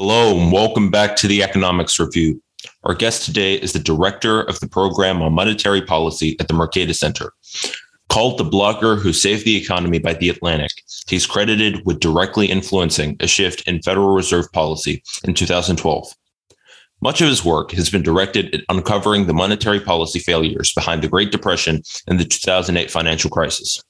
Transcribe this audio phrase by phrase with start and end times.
[0.00, 2.40] Hello, and welcome back to the Economics Review.
[2.84, 6.98] Our guest today is the director of the program on monetary policy at the Mercatus
[6.98, 7.32] Center.
[8.08, 10.70] Called the blogger who saved the economy by the Atlantic,
[11.08, 16.14] he's credited with directly influencing a shift in Federal Reserve policy in 2012.
[17.02, 21.08] Much of his work has been directed at uncovering the monetary policy failures behind the
[21.08, 23.82] Great Depression and the 2008 financial crisis.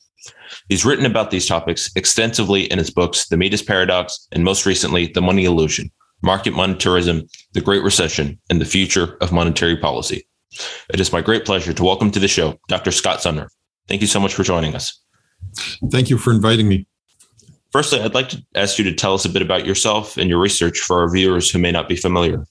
[0.71, 5.09] He's written about these topics extensively in his books, The Midas Paradox, and most recently,
[5.09, 5.91] The Money Illusion
[6.23, 10.27] Market Monetarism, the Great Recession, and the Future of Monetary Policy.
[10.93, 12.91] It is my great pleasure to welcome to the show Dr.
[12.91, 13.49] Scott Sumner.
[13.87, 15.01] Thank you so much for joining us.
[15.91, 16.87] Thank you for inviting me.
[17.71, 20.41] Firstly, I'd like to ask you to tell us a bit about yourself and your
[20.41, 22.47] research for our viewers who may not be familiar.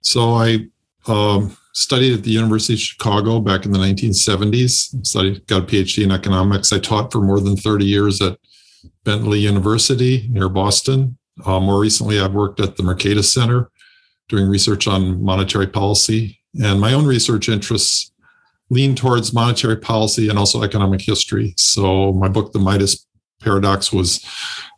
[0.00, 0.66] So, I
[1.06, 5.06] um, studied at the University of Chicago back in the 1970s.
[5.06, 6.72] Studied, got a PhD in economics.
[6.72, 8.38] I taught for more than 30 years at
[9.04, 11.18] Bentley University near Boston.
[11.44, 13.70] Uh, more recently, I've worked at the Mercatus Center
[14.28, 16.38] doing research on monetary policy.
[16.62, 18.12] And my own research interests
[18.70, 21.54] lean towards monetary policy and also economic history.
[21.56, 23.06] So, my book, The Midas
[23.40, 24.24] Paradox, was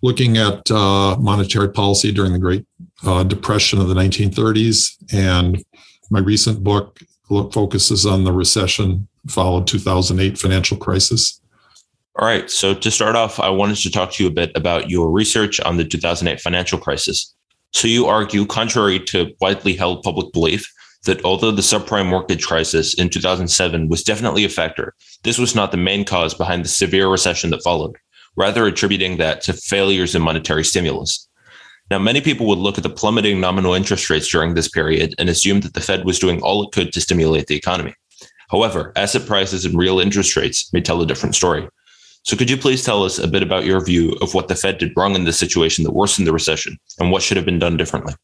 [0.02, 2.64] looking at uh, monetary policy during the Great
[3.04, 4.96] uh, Depression of the 1930s.
[5.12, 5.62] And
[6.10, 11.40] my recent book focuses on the recession followed 2008 financial crisis.
[12.16, 12.48] All right.
[12.48, 15.58] So to start off, I wanted to talk to you a bit about your research
[15.60, 17.34] on the 2008 financial crisis.
[17.72, 20.72] So you argue, contrary to widely held public belief,
[21.06, 25.72] that although the subprime mortgage crisis in 2007 was definitely a factor, this was not
[25.72, 27.96] the main cause behind the severe recession that followed,
[28.36, 31.28] rather attributing that to failures in monetary stimulus.
[31.90, 35.28] Now, many people would look at the plummeting nominal interest rates during this period and
[35.28, 37.94] assume that the Fed was doing all it could to stimulate the economy.
[38.50, 41.68] However, asset prices and real interest rates may tell a different story.
[42.24, 44.78] So could you please tell us a bit about your view of what the Fed
[44.78, 47.76] did wrong in this situation that worsened the recession and what should have been done
[47.76, 48.14] differently?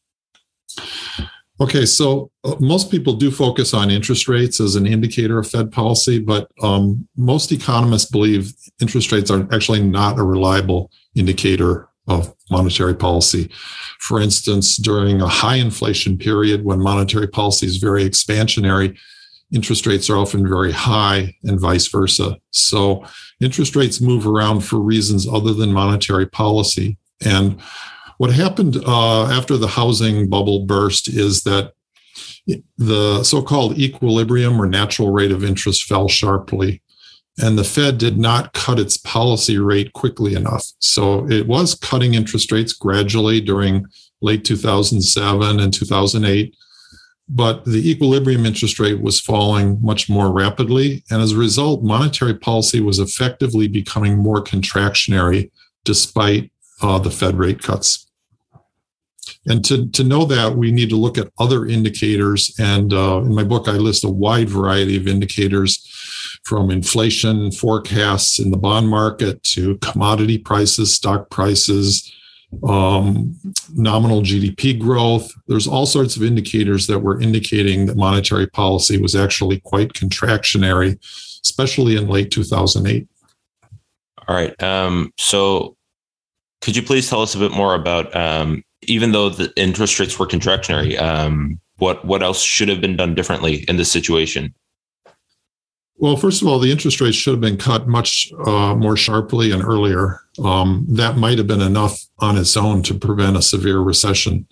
[1.59, 5.71] Okay, so uh, most people do focus on interest rates as an indicator of Fed
[5.71, 8.51] policy, but um, most economists believe
[8.81, 13.51] interest rates are actually not a reliable indicator of monetary policy.
[13.99, 18.97] For instance, during a high inflation period when monetary policy is very expansionary,
[19.53, 22.37] interest rates are often very high and vice versa.
[22.51, 23.05] So
[23.39, 26.97] interest rates move around for reasons other than monetary policy.
[27.23, 27.59] And
[28.17, 31.73] what happened uh, after the housing bubble burst is that
[32.77, 36.81] the so called equilibrium or natural rate of interest fell sharply.
[37.37, 40.65] And the Fed did not cut its policy rate quickly enough.
[40.79, 43.85] So it was cutting interest rates gradually during
[44.21, 46.55] late 2007 and 2008
[47.33, 51.01] but the equilibrium interest rate was falling much more rapidly.
[51.09, 55.49] And as a result, monetary policy was effectively becoming more contractionary
[55.85, 58.07] despite uh, the Fed rate cuts.
[59.47, 62.53] And to, to know that, we need to look at other indicators.
[62.59, 65.87] And uh, in my book, I list a wide variety of indicators
[66.43, 72.11] from inflation forecasts in the bond market to commodity prices, stock prices,
[72.67, 73.35] um,
[73.73, 75.31] nominal GDP growth.
[75.47, 80.99] There's all sorts of indicators that were indicating that monetary policy was actually quite contractionary,
[81.43, 83.07] especially in late 2008.
[84.27, 84.61] All right.
[84.61, 85.75] Um, so,
[86.61, 90.19] could you please tell us a bit more about, um, even though the interest rates
[90.19, 94.53] were contractionary, um, what what else should have been done differently in this situation?
[96.01, 99.51] Well, first of all, the interest rates should have been cut much uh, more sharply
[99.51, 100.21] and earlier.
[100.43, 104.47] Um, that might have been enough on its own to prevent a severe recession.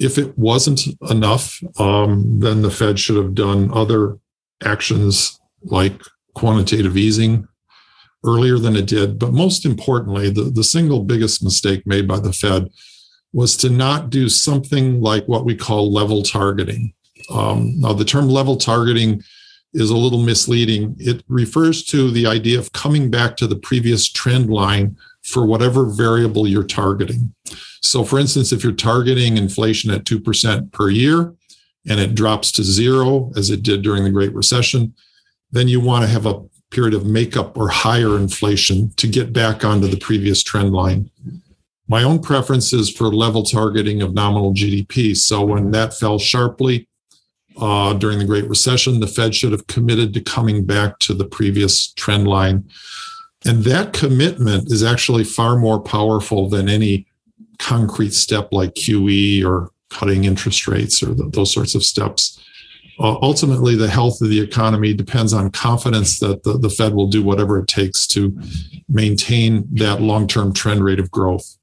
[0.00, 0.80] If it wasn't
[1.10, 4.16] enough, um, then the Fed should have done other
[4.64, 6.00] actions like
[6.34, 7.46] quantitative easing
[8.24, 9.18] earlier than it did.
[9.18, 12.70] But most importantly, the, the single biggest mistake made by the Fed
[13.34, 16.94] was to not do something like what we call level targeting.
[17.30, 19.22] Um, now, the term level targeting
[19.74, 20.96] is a little misleading.
[20.98, 25.84] It refers to the idea of coming back to the previous trend line for whatever
[25.84, 27.34] variable you're targeting.
[27.82, 31.34] So, for instance, if you're targeting inflation at 2% per year
[31.86, 34.94] and it drops to zero, as it did during the Great Recession,
[35.50, 39.64] then you want to have a period of makeup or higher inflation to get back
[39.64, 41.10] onto the previous trend line.
[41.86, 45.16] My own preference is for level targeting of nominal GDP.
[45.16, 46.88] So, when that fell sharply,
[47.56, 51.24] uh, during the Great Recession, the Fed should have committed to coming back to the
[51.24, 52.68] previous trend line.
[53.44, 57.06] And that commitment is actually far more powerful than any
[57.58, 62.40] concrete step like QE or cutting interest rates or those sorts of steps.
[62.98, 67.08] Uh, ultimately, the health of the economy depends on confidence that the, the Fed will
[67.08, 68.38] do whatever it takes to
[68.88, 71.56] maintain that long term trend rate of growth.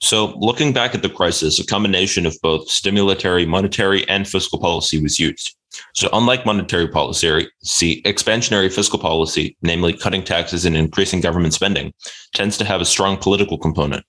[0.00, 5.02] So, looking back at the crisis, a combination of both stimulatory, monetary, and fiscal policy
[5.02, 5.56] was used.
[5.94, 11.92] So, unlike monetary policy, see, expansionary fiscal policy, namely cutting taxes and increasing government spending,
[12.32, 14.04] tends to have a strong political component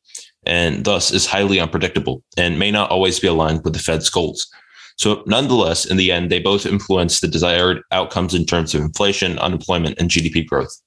[0.46, 4.50] and thus is highly unpredictable and may not always be aligned with the Fed's goals.
[5.00, 9.40] So, nonetheless, in the end, they both influence the desired outcomes in terms of inflation,
[9.40, 10.78] unemployment, and GDP growth.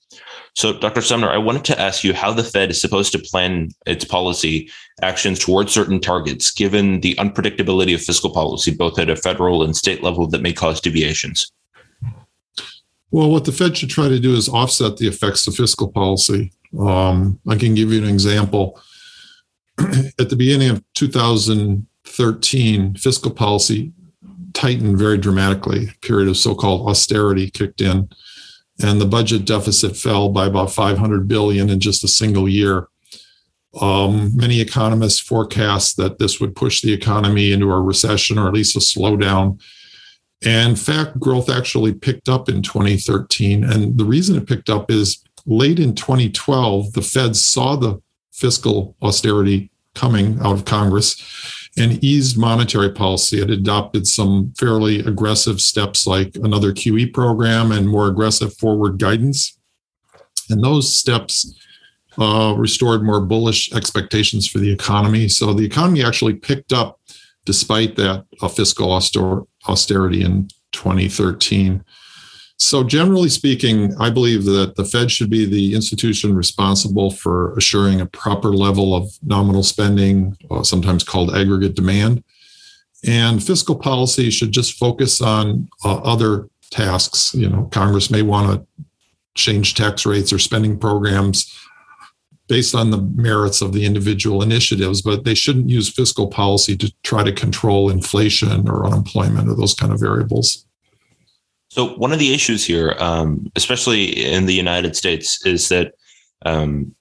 [0.54, 1.00] So, Dr.
[1.00, 4.70] Sumner, I wanted to ask you how the Fed is supposed to plan its policy
[5.00, 9.74] actions towards certain targets, given the unpredictability of fiscal policy, both at a federal and
[9.74, 11.50] state level, that may cause deviations.
[13.10, 16.52] Well, what the Fed should try to do is offset the effects of fiscal policy.
[16.78, 18.78] Um, I can give you an example.
[20.20, 23.94] at the beginning of 2013, fiscal policy
[24.54, 25.88] tightened very dramatically.
[25.88, 28.08] A period of so-called austerity kicked in,
[28.82, 32.88] and the budget deficit fell by about 500 billion in just a single year.
[33.80, 38.54] Um, many economists forecast that this would push the economy into a recession or at
[38.54, 39.60] least a slowdown.
[40.44, 43.64] And fact, growth actually picked up in 2013.
[43.64, 48.02] And the reason it picked up is late in 2012, the Fed saw the
[48.32, 53.40] fiscal austerity coming out of Congress and eased monetary policy.
[53.40, 59.58] It adopted some fairly aggressive steps like another QE program and more aggressive forward guidance.
[60.50, 61.58] And those steps
[62.18, 65.28] uh, restored more bullish expectations for the economy.
[65.28, 67.00] So the economy actually picked up
[67.44, 71.82] despite that uh, fiscal austerity in 2013.
[72.64, 78.00] So, generally speaking, I believe that the Fed should be the institution responsible for assuring
[78.00, 82.22] a proper level of nominal spending, uh, sometimes called aggregate demand.
[83.04, 87.34] And fiscal policy should just focus on uh, other tasks.
[87.34, 88.84] You know, Congress may want to
[89.34, 91.52] change tax rates or spending programs
[92.46, 96.94] based on the merits of the individual initiatives, but they shouldn't use fiscal policy to
[97.02, 100.64] try to control inflation or unemployment or those kind of variables.
[101.72, 105.94] So one of the issues here, um, especially in the United States, is that
[106.44, 106.94] um,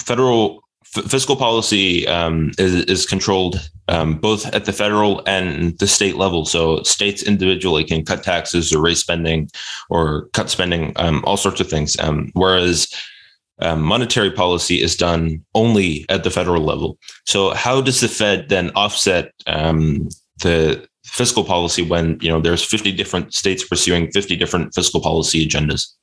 [0.00, 0.62] federal
[0.96, 6.14] f- fiscal policy um, is, is, controlled um, both at the federal and the state
[6.14, 6.44] level.
[6.44, 9.50] So states individually can cut taxes or raise spending
[9.90, 11.98] or cut spending, um, all sorts of things.
[11.98, 12.86] Um, whereas
[13.60, 16.98] monetary policy is done only at the federal level.
[17.26, 22.92] So how does the Fed then offset the fiscal policy when you know there's 50
[22.92, 25.94] different states pursuing 50 different fiscal policy agendas?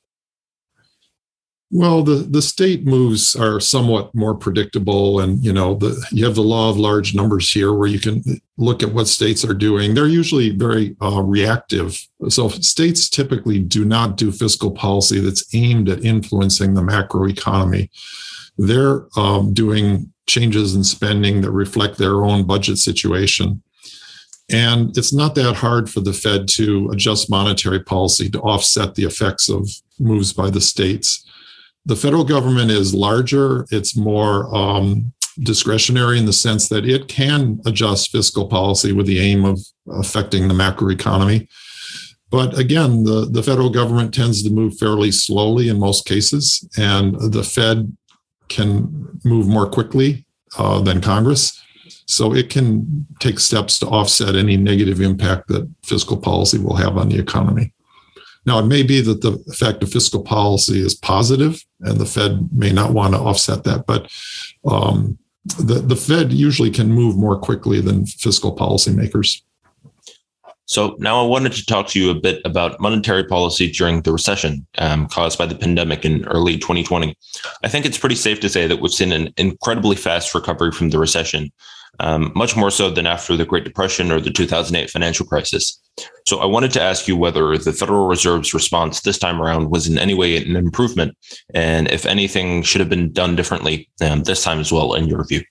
[1.70, 6.36] Well the the state moves are somewhat more predictable and you know the you have
[6.36, 8.22] the law of large numbers here where you can
[8.56, 9.94] look at what states are doing.
[9.94, 12.00] They're usually very uh, reactive.
[12.28, 17.90] So states typically do not do fiscal policy that's aimed at influencing the macroeconomy.
[18.58, 23.62] They're um, doing changes in spending that reflect their own budget situation
[24.50, 29.04] and it's not that hard for the Fed to adjust monetary policy to offset the
[29.04, 31.24] effects of moves by the states.
[31.84, 37.60] The federal government is larger, it's more um, discretionary in the sense that it can
[37.66, 39.60] adjust fiscal policy with the aim of
[39.92, 41.48] affecting the macroeconomy.
[42.30, 47.14] But again, the, the federal government tends to move fairly slowly in most cases, and
[47.32, 47.96] the Fed
[48.48, 50.26] can move more quickly
[50.58, 51.60] uh, than Congress.
[52.06, 56.96] So it can take steps to offset any negative impact that fiscal policy will have
[56.96, 57.72] on the economy.
[58.46, 62.48] Now, it may be that the effect of fiscal policy is positive, and the Fed
[62.52, 64.08] may not want to offset that, but
[64.64, 65.18] um,
[65.58, 69.42] the, the Fed usually can move more quickly than fiscal policymakers.
[70.66, 74.12] So now I wanted to talk to you a bit about monetary policy during the
[74.12, 77.16] recession um, caused by the pandemic in early 2020.
[77.62, 80.90] I think it's pretty safe to say that we've seen an incredibly fast recovery from
[80.90, 81.52] the recession,
[82.00, 85.80] um, much more so than after the Great Depression or the 2008 financial crisis.
[86.26, 89.88] So I wanted to ask you whether the Federal Reserve's response this time around was
[89.88, 91.16] in any way an improvement,
[91.54, 95.24] and if anything should have been done differently um, this time as well, in your
[95.26, 95.42] view.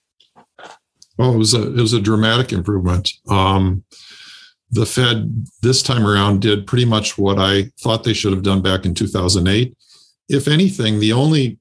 [1.18, 3.10] Well, it was a it was a dramatic improvement.
[3.30, 3.84] Um,
[4.72, 8.62] the Fed this time around did pretty much what I thought they should have done
[8.62, 9.76] back in 2008.
[10.28, 11.58] If anything, the only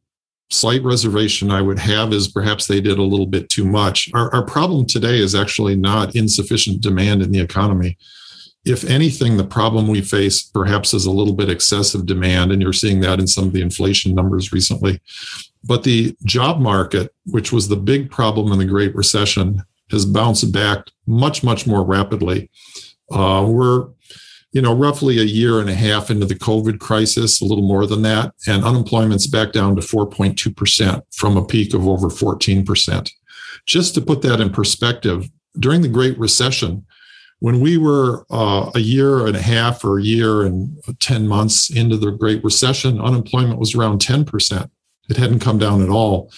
[0.51, 4.11] slight reservation I would have is perhaps they did a little bit too much.
[4.15, 7.97] Our, our problem today is actually not insufficient demand in the economy.
[8.65, 12.73] If anything, the problem we face perhaps is a little bit excessive demand, and you're
[12.73, 15.01] seeing that in some of the inflation numbers recently.
[15.65, 20.51] But the job market, which was the big problem in the Great Recession, has bounced
[20.53, 22.51] back much, much more rapidly.
[23.11, 23.89] Uh, we're,
[24.55, 27.87] you know, roughly a year and a half into the COVID crisis, a little more
[27.87, 33.11] than that, and unemployment's back down to 4.2% from a peak of over 14%.
[33.67, 36.87] Just to put that in perspective, during the Great Recession,
[37.41, 41.69] when we were uh, a year and a half or a year and 10 months
[41.69, 44.71] into the Great Recession, unemployment was around 10%.
[45.11, 46.33] It hadn't come down at all.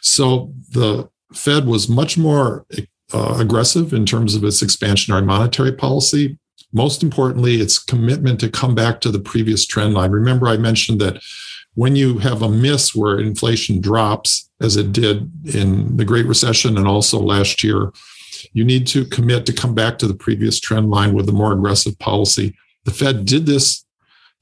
[0.00, 2.64] So the Fed was much more
[3.12, 6.38] uh, aggressive in terms of its expansionary monetary policy.
[6.72, 10.12] Most importantly, its commitment to come back to the previous trend line.
[10.12, 11.22] Remember, I mentioned that
[11.74, 16.76] when you have a miss where inflation drops, as it did in the Great Recession
[16.76, 17.92] and also last year,
[18.52, 21.52] you need to commit to come back to the previous trend line with a more
[21.52, 22.56] aggressive policy.
[22.84, 23.84] The Fed did this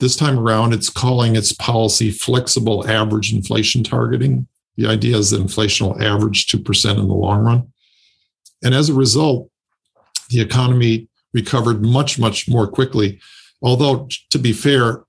[0.01, 0.73] this time around.
[0.73, 4.47] It's calling its policy flexible average inflation targeting.
[4.77, 7.73] The idea is that inflation will average 2% in the long run.
[8.63, 9.51] And as a result,
[10.31, 11.09] the economy
[11.41, 13.09] recovered much, much more quickly.
[13.63, 15.05] Although, to be fair,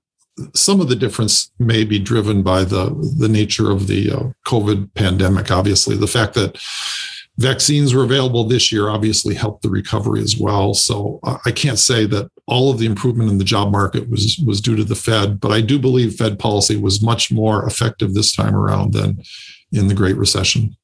[0.54, 2.84] some of the difference may be driven by the,
[3.18, 5.50] the nature of the uh, COVID pandemic.
[5.50, 6.58] Obviously, the fact that
[7.40, 10.74] vaccines were available this year obviously helped the recovery as well.
[10.74, 14.42] So uh, I can't say that all of the improvement in the job market was
[14.46, 18.14] was due to the Fed, but I do believe Fed policy was much more effective
[18.14, 19.22] this time around than
[19.72, 20.76] in the Great Recession.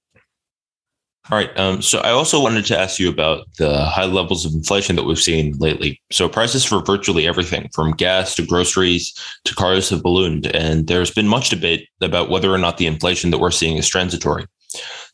[1.28, 1.50] All right.
[1.59, 5.02] Um, so I also wanted to ask you about the high levels of inflation that
[5.02, 6.00] we've seen lately.
[6.12, 9.12] So prices for virtually everything from gas to groceries
[9.45, 10.47] to cars have ballooned.
[10.54, 13.88] And there's been much debate about whether or not the inflation that we're seeing is
[13.88, 14.47] transitory.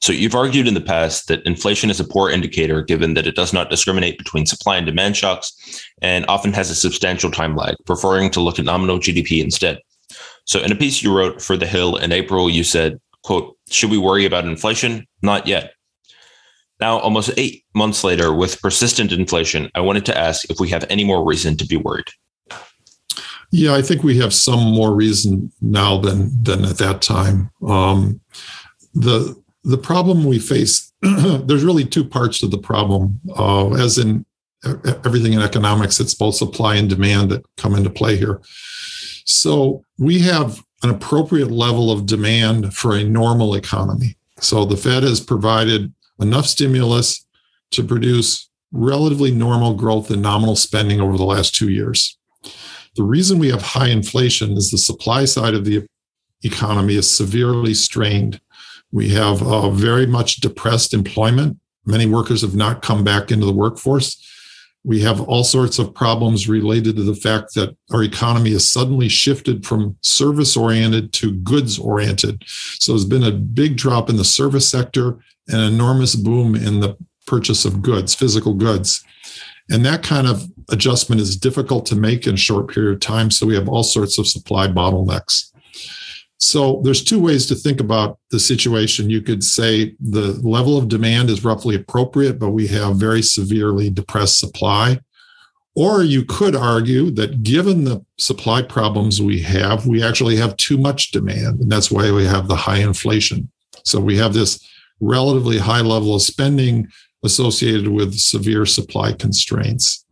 [0.03, 3.37] So you've argued in the past that inflation is a poor indicator given that it
[3.37, 5.55] does not discriminate between supply and demand shocks
[6.03, 9.79] and often has a substantial time lag, preferring to look at nominal GDP instead.
[10.45, 13.91] So in a piece you wrote for The Hill in April, you said, quote, should
[13.91, 15.07] we worry about inflation?
[15.23, 15.73] Not yet.
[16.83, 20.85] Now, almost eight months later, with persistent inflation, I wanted to ask if we have
[20.91, 22.09] any more reason to be worried.
[23.53, 27.53] Yeah, I think we have some more reason now than than at that time.
[27.65, 28.21] Um,
[28.95, 30.93] the the problem we face
[31.47, 33.21] there's really two parts to the problem.
[33.39, 34.27] Uh, as in
[35.05, 38.41] everything in economics, it's both supply and demand that come into play here.
[39.25, 44.17] So we have an appropriate level of demand for a normal economy.
[44.41, 47.27] So the Fed has provided enough stimulus
[47.73, 52.19] to produce relatively normal growth in nominal spending over the last two years.
[52.97, 55.87] The reason we have high inflation is the supply side of the
[56.43, 58.41] economy is severely strained.
[58.91, 59.41] We have
[59.75, 61.59] very much depressed employment.
[61.87, 64.19] Many workers have not come back into the workforce.
[64.85, 69.09] We have all sorts of problems related to the fact that our economy has suddenly
[69.09, 72.43] shifted from service oriented to goods oriented.
[72.47, 76.97] So there's been a big drop in the service sector an enormous boom in the
[77.27, 79.05] purchase of goods, physical goods.
[79.71, 83.31] And that kind of adjustment is difficult to make in a short period of time.
[83.31, 85.52] So we have all sorts of supply bottlenecks.
[86.45, 89.09] So there's two ways to think about the situation.
[89.09, 93.91] You could say the level of demand is roughly appropriate, but we have very severely
[93.91, 94.99] depressed supply.
[95.77, 100.77] Or you could argue that given the supply problems we have, we actually have too
[100.77, 101.61] much demand.
[101.61, 103.49] And that's why we have the high inflation.
[103.85, 104.69] So we have this
[104.99, 106.89] relatively high level of spending
[107.23, 110.05] associated with severe supply constraints.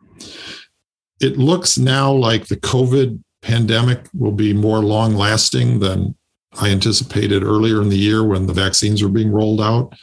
[1.21, 6.15] It looks now like the COVID pandemic will be more long lasting than
[6.59, 9.95] I anticipated earlier in the year when the vaccines were being rolled out.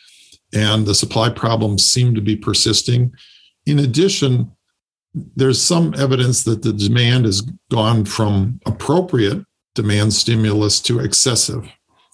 [0.53, 3.11] And the supply problems seem to be persisting.
[3.65, 4.51] In addition,
[5.35, 9.43] there's some evidence that the demand has gone from appropriate
[9.75, 11.69] demand stimulus to excessive.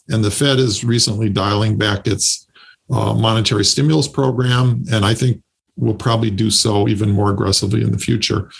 [0.09, 2.47] And the Fed is recently dialing back its
[2.91, 5.41] uh, monetary stimulus program, and I think
[5.77, 8.51] will probably do so even more aggressively in the future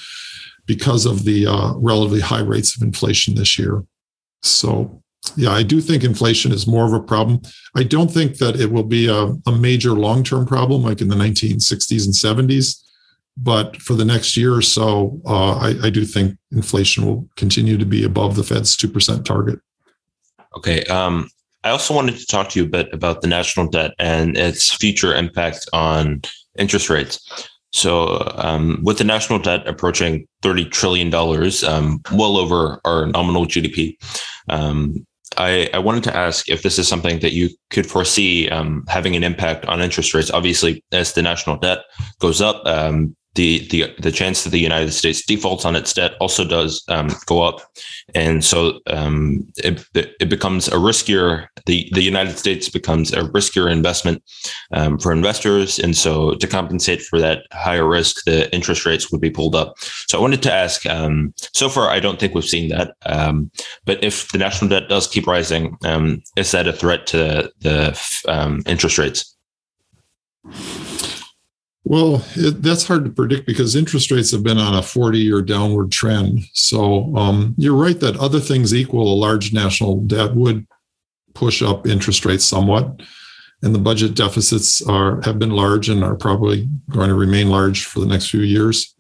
[0.66, 3.84] because of the uh, relatively high rates of inflation this year.
[4.42, 5.03] So,
[5.36, 7.42] yeah, I do think inflation is more of a problem.
[7.76, 11.08] I don't think that it will be a, a major long term problem like in
[11.08, 12.80] the 1960s and 70s.
[13.36, 17.78] But for the next year or so, uh, I, I do think inflation will continue
[17.78, 19.60] to be above the Fed's 2% target.
[20.56, 20.84] Okay.
[20.84, 21.30] Um,
[21.64, 24.76] I also wanted to talk to you a bit about the national debt and its
[24.76, 26.22] future impact on
[26.60, 27.50] interest rates.
[27.72, 31.12] So, um, with the national debt approaching $30 trillion,
[31.66, 33.98] um, well over our nominal GDP,
[34.50, 38.84] um, I, I, wanted to ask if this is something that you could foresee um,
[38.88, 40.32] having an impact on interest rates.
[40.32, 41.80] Obviously, as the national debt
[42.20, 46.14] goes up, um, the the the chance that the United States defaults on its debt
[46.20, 47.62] also does um, go up,
[48.14, 51.48] and so um, it it becomes a riskier.
[51.66, 54.24] the The United States becomes a riskier investment
[54.72, 59.22] um, for investors, and so to compensate for that higher risk, the interest rates would
[59.22, 59.74] be pulled up.
[60.08, 60.86] So I wanted to ask.
[60.86, 63.50] Um, so far, I don't think we've seen that, um,
[63.86, 68.64] but if the national debt does keep rising, um, is that a threat to the
[68.68, 69.36] interest rates?
[71.86, 75.42] Well, it, that's hard to predict because interest rates have been on a 40 year
[75.42, 76.40] downward trend.
[76.54, 80.66] So um, you're right that other things equal, a large national debt would
[81.34, 83.02] push up interest rates somewhat.
[83.62, 87.86] And the budget deficits are have been large and are probably going to remain large
[87.86, 88.94] for the next few years.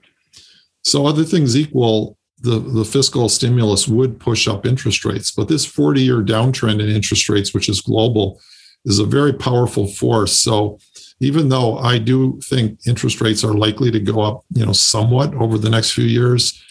[0.83, 5.31] So other things equal, the, the fiscal stimulus would push up interest rates.
[5.31, 8.39] But this 40 year downtrend in interest rates, which is global,
[8.85, 10.33] is a very powerful force.
[10.33, 10.79] So
[11.19, 15.33] even though I do think interest rates are likely to go up, you know, somewhat
[15.35, 16.61] over the next few years,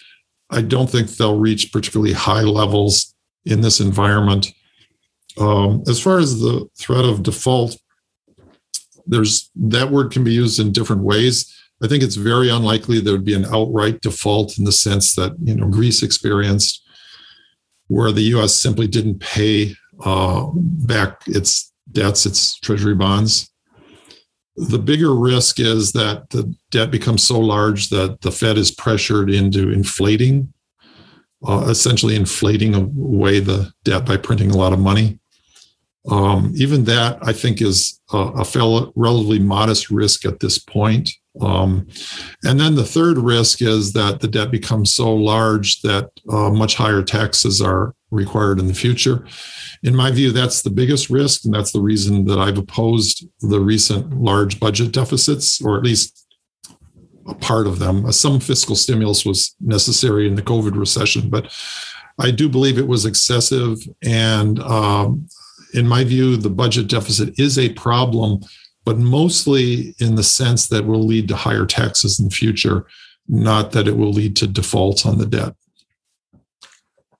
[0.49, 3.15] I don't think they'll reach particularly high levels
[3.45, 4.47] in this environment.
[5.39, 7.77] Um, as far as the threat of default,
[9.05, 11.51] there's that word can be used in different ways.
[11.81, 15.35] I think it's very unlikely there would be an outright default in the sense that
[15.43, 16.87] you know Greece experienced,
[17.87, 18.53] where the U.S.
[18.53, 23.49] simply didn't pay uh, back its debts, its treasury bonds.
[24.55, 29.29] The bigger risk is that the debt becomes so large that the Fed is pressured
[29.29, 30.53] into inflating,
[31.45, 35.19] uh, essentially inflating away the debt by printing a lot of money.
[36.09, 41.09] Um, even that, I think, is a, a relatively modest risk at this point.
[41.41, 41.87] Um,
[42.43, 46.75] and then the third risk is that the debt becomes so large that uh, much
[46.75, 49.25] higher taxes are required in the future
[49.83, 51.43] in my view, that's the biggest risk.
[51.45, 56.25] And that's the reason that I've opposed the recent large budget deficits, or at least
[57.27, 58.09] a part of them.
[58.11, 61.53] Some fiscal stimulus was necessary in the COVID recession, but
[62.17, 63.77] I do believe it was excessive.
[64.03, 65.27] And um,
[65.73, 68.41] in my view, the budget deficit is a problem,
[68.85, 72.85] but mostly in the sense that will lead to higher taxes in the future,
[73.27, 75.55] not that it will lead to defaults on the debt.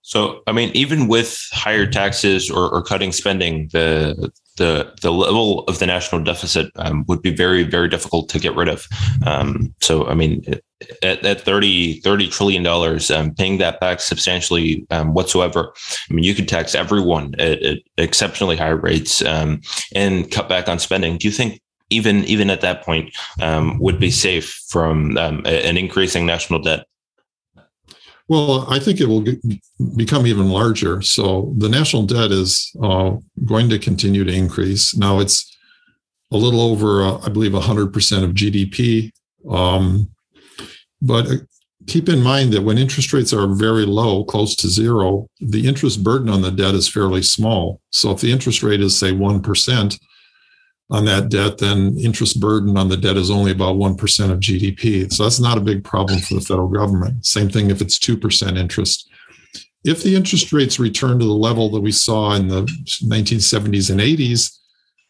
[0.03, 5.62] So, I mean, even with higher taxes or, or cutting spending, the the the level
[5.62, 8.86] of the national deficit um, would be very very difficult to get rid of.
[9.25, 10.43] Um, so, I mean,
[11.01, 15.73] at, at 30, 30 trillion dollars, um, paying that back substantially um, whatsoever.
[16.10, 19.62] I mean, you could tax everyone at, at exceptionally high rates um,
[19.95, 21.17] and cut back on spending.
[21.17, 21.62] Do you think?
[21.89, 26.88] Even even at that point, um, would be safe from an increasing national debt.
[28.29, 29.25] Well, I think it will
[29.97, 31.01] become even larger.
[31.01, 34.95] So the national debt is uh, going to continue to increase.
[34.95, 35.55] Now it's
[36.31, 39.12] a little over, uh, I believe, 100% of GDP.
[39.49, 40.09] Um,
[41.01, 41.36] but uh,
[41.88, 46.01] keep in mind that when interest rates are very low, close to zero, the interest
[46.01, 47.81] burden on the debt is fairly small.
[47.91, 49.99] So if the interest rate is, say, 1%,
[50.93, 55.12] on that debt, then interest burden on the debt is only about 1% of GDP.
[55.12, 57.25] So that's not a big problem for the federal government.
[57.25, 59.10] Same thing if it's 2% interest.
[59.84, 63.99] If the interest rates return to the level that we saw in the 1970s and
[63.99, 64.56] 80s,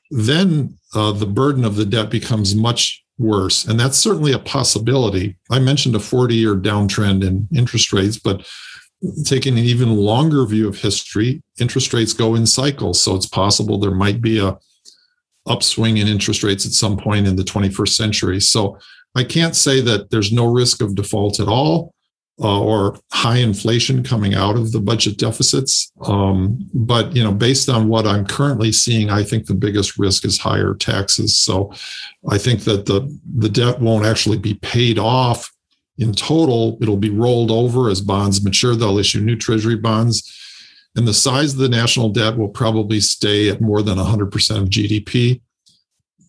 [0.10, 3.66] then uh, the burden of the debt becomes much worse.
[3.66, 5.36] And that's certainly a possibility.
[5.52, 8.48] I mentioned a 40 year downtrend in interest rates, but
[9.26, 13.02] taking an even longer view of history, interest rates go in cycles.
[13.02, 14.58] So it's possible there might be a
[15.46, 18.40] upswing in interest rates at some point in the 21st century.
[18.40, 18.78] So
[19.16, 21.94] I can't say that there's no risk of default at all
[22.42, 25.92] uh, or high inflation coming out of the budget deficits.
[26.02, 30.26] Um, but you know, based on what I'm currently seeing, I think the biggest risk
[30.26, 31.38] is higher taxes.
[31.38, 31.72] So
[32.30, 35.52] I think that the the debt won't actually be paid off
[35.98, 36.78] in total.
[36.82, 38.76] It'll be rolled over as bonds mature.
[38.76, 40.40] They'll issue new treasury bonds
[40.96, 44.70] and the size of the national debt will probably stay at more than 100% of
[44.70, 45.42] GDP.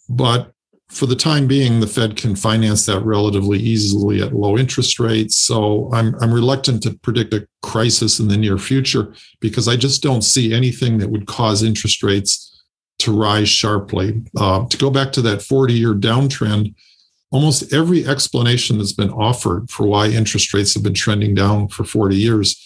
[0.09, 0.53] But
[0.89, 5.37] for the time being, the Fed can finance that relatively easily at low interest rates.
[5.37, 10.03] So I'm, I'm reluctant to predict a crisis in the near future because I just
[10.03, 12.63] don't see anything that would cause interest rates
[13.01, 14.23] to rise sharply.
[14.39, 16.75] Uh, to go back to that 40 year downtrend,
[17.31, 21.85] almost every explanation that's been offered for why interest rates have been trending down for
[21.85, 22.65] 40 years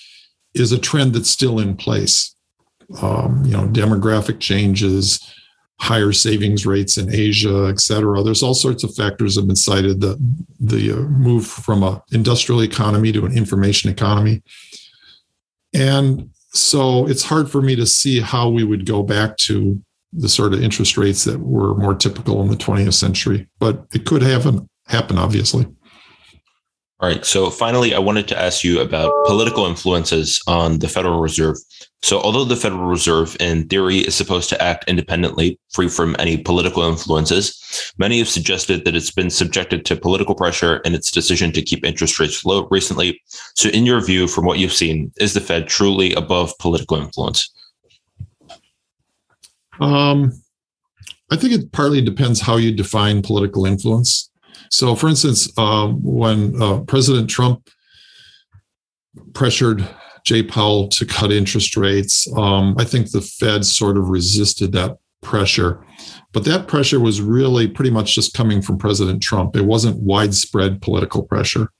[0.54, 2.34] is a trend that's still in place.
[3.02, 5.20] Um, you know, demographic changes,
[5.80, 8.22] higher savings rates in Asia, et cetera.
[8.22, 10.00] There's all sorts of factors have been cited.
[10.00, 10.16] The
[10.58, 14.42] the uh, move from an industrial economy to an information economy,
[15.74, 19.80] and so it's hard for me to see how we would go back to
[20.12, 23.46] the sort of interest rates that were more typical in the 20th century.
[23.58, 24.68] But it could happen.
[24.87, 25.66] Happen, obviously.
[27.00, 27.24] All right.
[27.24, 31.56] So finally, I wanted to ask you about political influences on the Federal Reserve.
[32.02, 36.37] So, although the Federal Reserve, in theory, is supposed to act independently, free from any
[36.37, 41.52] political influences, many have suggested that it's been subjected to political pressure in its decision
[41.52, 43.20] to keep interest rates low recently.
[43.54, 47.48] So, in your view, from what you've seen, is the Fed truly above political influence?
[49.80, 50.32] Um,
[51.30, 54.30] I think it partly depends how you define political influence.
[54.71, 57.68] So, for instance, um, when uh, President Trump
[59.35, 59.88] pressured
[60.25, 64.99] Jay Powell to cut interest rates, um, I think the Fed sort of resisted that
[65.23, 65.85] pressure.
[66.33, 69.57] But that pressure was really pretty much just coming from President Trump.
[69.57, 71.71] It wasn't widespread political pressure.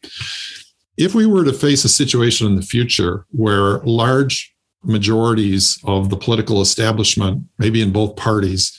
[0.97, 6.17] If we were to face a situation in the future where large majorities of the
[6.17, 8.79] political establishment, maybe in both parties,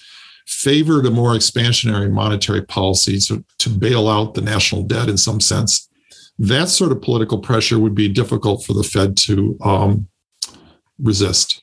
[0.50, 5.40] favored a more expansionary monetary policy to, to bail out the national debt in some
[5.40, 5.88] sense,
[6.40, 10.08] that sort of political pressure would be difficult for the Fed to um,
[10.98, 11.62] resist.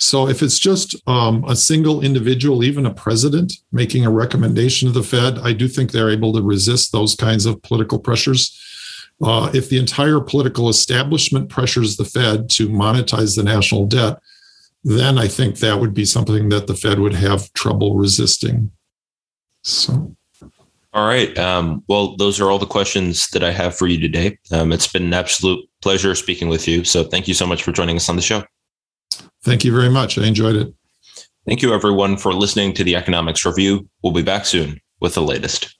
[0.00, 4.92] So if it's just um, a single individual, even a president, making a recommendation to
[4.92, 8.60] the Fed, I do think they're able to resist those kinds of political pressures.
[9.22, 14.18] Uh, if the entire political establishment pressures the Fed to monetize the national debt,
[14.84, 18.70] then I think that would be something that the Fed would have trouble resisting.
[19.62, 20.14] So.
[20.92, 21.36] All right.
[21.38, 24.38] Um, well, those are all the questions that I have for you today.
[24.52, 26.84] Um, it's been an absolute pleasure speaking with you.
[26.84, 28.44] So thank you so much for joining us on the show.
[29.42, 30.18] Thank you very much.
[30.18, 30.72] I enjoyed it.
[31.46, 33.88] Thank you, everyone, for listening to the Economics Review.
[34.02, 35.76] We'll be back soon with the latest.